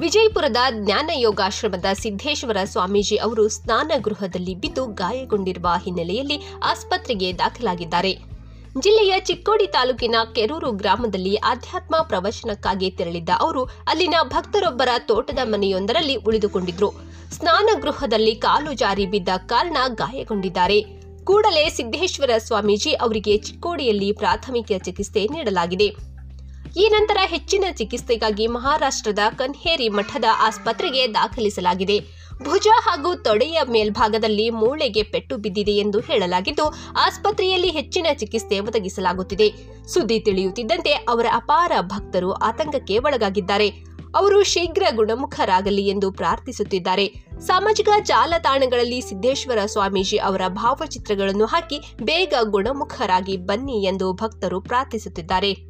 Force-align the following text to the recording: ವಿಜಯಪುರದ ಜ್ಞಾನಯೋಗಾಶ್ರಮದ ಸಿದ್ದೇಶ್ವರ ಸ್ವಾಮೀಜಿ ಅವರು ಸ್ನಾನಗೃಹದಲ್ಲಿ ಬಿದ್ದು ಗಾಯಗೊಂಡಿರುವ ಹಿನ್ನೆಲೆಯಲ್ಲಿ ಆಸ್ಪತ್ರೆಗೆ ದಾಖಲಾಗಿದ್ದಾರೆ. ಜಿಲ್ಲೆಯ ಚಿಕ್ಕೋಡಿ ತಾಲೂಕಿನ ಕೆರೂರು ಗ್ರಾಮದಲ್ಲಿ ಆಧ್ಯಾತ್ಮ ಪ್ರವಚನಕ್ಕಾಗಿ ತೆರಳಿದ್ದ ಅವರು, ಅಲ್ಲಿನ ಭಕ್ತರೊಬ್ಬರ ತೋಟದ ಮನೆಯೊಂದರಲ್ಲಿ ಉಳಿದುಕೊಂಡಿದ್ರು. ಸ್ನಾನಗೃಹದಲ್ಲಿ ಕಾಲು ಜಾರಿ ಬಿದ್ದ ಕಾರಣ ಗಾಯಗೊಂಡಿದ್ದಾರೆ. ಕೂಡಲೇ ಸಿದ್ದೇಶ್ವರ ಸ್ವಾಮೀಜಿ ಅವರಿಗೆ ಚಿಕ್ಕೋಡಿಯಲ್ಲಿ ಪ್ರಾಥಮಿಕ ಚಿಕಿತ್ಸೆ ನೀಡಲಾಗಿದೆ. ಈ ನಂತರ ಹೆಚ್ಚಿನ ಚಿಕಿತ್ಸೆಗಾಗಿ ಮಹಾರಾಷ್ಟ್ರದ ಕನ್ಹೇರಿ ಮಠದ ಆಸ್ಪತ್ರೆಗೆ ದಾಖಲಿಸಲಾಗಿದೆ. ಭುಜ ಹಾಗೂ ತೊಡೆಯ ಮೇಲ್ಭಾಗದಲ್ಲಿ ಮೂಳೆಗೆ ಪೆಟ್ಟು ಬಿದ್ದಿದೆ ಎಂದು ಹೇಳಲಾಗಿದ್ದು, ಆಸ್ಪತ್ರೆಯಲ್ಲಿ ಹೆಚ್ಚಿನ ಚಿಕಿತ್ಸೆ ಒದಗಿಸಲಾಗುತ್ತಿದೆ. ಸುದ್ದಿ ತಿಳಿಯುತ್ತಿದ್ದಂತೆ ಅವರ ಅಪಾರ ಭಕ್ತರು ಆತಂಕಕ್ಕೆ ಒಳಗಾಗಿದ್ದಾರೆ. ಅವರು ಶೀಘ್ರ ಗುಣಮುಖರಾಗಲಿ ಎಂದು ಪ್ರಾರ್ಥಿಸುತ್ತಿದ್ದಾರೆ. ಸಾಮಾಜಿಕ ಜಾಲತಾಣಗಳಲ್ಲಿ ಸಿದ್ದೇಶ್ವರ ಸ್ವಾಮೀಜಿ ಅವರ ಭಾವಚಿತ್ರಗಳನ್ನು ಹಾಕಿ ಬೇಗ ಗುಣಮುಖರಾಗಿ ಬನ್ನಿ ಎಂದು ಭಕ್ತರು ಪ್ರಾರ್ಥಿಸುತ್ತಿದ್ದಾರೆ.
ವಿಜಯಪುರದ 0.00 0.56
ಜ್ಞಾನಯೋಗಾಶ್ರಮದ 0.70 1.84
ಸಿದ್ದೇಶ್ವರ 1.92 2.56
ಸ್ವಾಮೀಜಿ 2.64 3.16
ಅವರು 3.16 3.48
ಸ್ನಾನಗೃಹದಲ್ಲಿ 3.48 4.54
ಬಿದ್ದು 4.54 4.86
ಗಾಯಗೊಂಡಿರುವ 4.86 5.68
ಹಿನ್ನೆಲೆಯಲ್ಲಿ 5.84 6.36
ಆಸ್ಪತ್ರೆಗೆ 6.64 7.32
ದಾಖಲಾಗಿದ್ದಾರೆ. 7.32 8.12
ಜಿಲ್ಲೆಯ 8.80 9.14
ಚಿಕ್ಕೋಡಿ 9.20 9.66
ತಾಲೂಕಿನ 9.66 10.16
ಕೆರೂರು 10.34 10.70
ಗ್ರಾಮದಲ್ಲಿ 10.72 11.36
ಆಧ್ಯಾತ್ಮ 11.36 11.96
ಪ್ರವಚನಕ್ಕಾಗಿ 12.02 12.90
ತೆರಳಿದ್ದ 12.90 13.28
ಅವರು, 13.40 13.64
ಅಲ್ಲಿನ 13.64 14.14
ಭಕ್ತರೊಬ್ಬರ 14.22 14.88
ತೋಟದ 14.98 15.38
ಮನೆಯೊಂದರಲ್ಲಿ 15.44 16.16
ಉಳಿದುಕೊಂಡಿದ್ರು. 16.16 16.90
ಸ್ನಾನಗೃಹದಲ್ಲಿ 17.32 18.34
ಕಾಲು 18.34 18.72
ಜಾರಿ 18.72 19.06
ಬಿದ್ದ 19.06 19.28
ಕಾರಣ 19.36 19.76
ಗಾಯಗೊಂಡಿದ್ದಾರೆ. 19.94 20.80
ಕೂಡಲೇ 21.24 21.68
ಸಿದ್ದೇಶ್ವರ 21.68 22.30
ಸ್ವಾಮೀಜಿ 22.38 22.92
ಅವರಿಗೆ 22.92 23.36
ಚಿಕ್ಕೋಡಿಯಲ್ಲಿ 23.38 24.12
ಪ್ರಾಥಮಿಕ 24.12 24.70
ಚಿಕಿತ್ಸೆ 24.84 25.24
ನೀಡಲಾಗಿದೆ. 25.34 25.88
ಈ 26.76 26.88
ನಂತರ 26.88 27.16
ಹೆಚ್ಚಿನ 27.20 27.64
ಚಿಕಿತ್ಸೆಗಾಗಿ 27.76 28.46
ಮಹಾರಾಷ್ಟ್ರದ 28.46 29.18
ಕನ್ಹೇರಿ 29.36 29.88
ಮಠದ 29.88 30.24
ಆಸ್ಪತ್ರೆಗೆ 30.38 31.14
ದಾಖಲಿಸಲಾಗಿದೆ. 31.14 32.00
ಭುಜ 32.42 32.66
ಹಾಗೂ 32.82 33.14
ತೊಡೆಯ 33.14 33.58
ಮೇಲ್ಭಾಗದಲ್ಲಿ 33.70 34.50
ಮೂಳೆಗೆ 34.50 35.02
ಪೆಟ್ಟು 35.02 35.36
ಬಿದ್ದಿದೆ 35.36 35.72
ಎಂದು 35.72 36.00
ಹೇಳಲಾಗಿದ್ದು, 36.00 36.74
ಆಸ್ಪತ್ರೆಯಲ್ಲಿ 36.98 37.70
ಹೆಚ್ಚಿನ 37.70 38.06
ಚಿಕಿತ್ಸೆ 38.18 38.60
ಒದಗಿಸಲಾಗುತ್ತಿದೆ. 38.60 39.52
ಸುದ್ದಿ 39.88 40.20
ತಿಳಿಯುತ್ತಿದ್ದಂತೆ 40.20 40.92
ಅವರ 40.92 41.26
ಅಪಾರ 41.34 41.72
ಭಕ್ತರು 41.80 42.32
ಆತಂಕಕ್ಕೆ 42.32 42.98
ಒಳಗಾಗಿದ್ದಾರೆ. 42.98 43.68
ಅವರು 44.16 44.42
ಶೀಘ್ರ 44.42 44.82
ಗುಣಮುಖರಾಗಲಿ 44.96 45.88
ಎಂದು 45.88 46.12
ಪ್ರಾರ್ಥಿಸುತ್ತಿದ್ದಾರೆ. 46.12 47.12
ಸಾಮಾಜಿಕ 47.40 47.88
ಜಾಲತಾಣಗಳಲ್ಲಿ 48.02 49.00
ಸಿದ್ದೇಶ್ವರ 49.00 49.58
ಸ್ವಾಮೀಜಿ 49.66 50.16
ಅವರ 50.16 50.40
ಭಾವಚಿತ್ರಗಳನ್ನು 50.48 51.46
ಹಾಕಿ 51.46 51.80
ಬೇಗ 52.02 52.34
ಗುಣಮುಖರಾಗಿ 52.42 53.36
ಬನ್ನಿ 53.36 53.84
ಎಂದು 53.84 54.12
ಭಕ್ತರು 54.12 54.60
ಪ್ರಾರ್ಥಿಸುತ್ತಿದ್ದಾರೆ. 54.60 55.67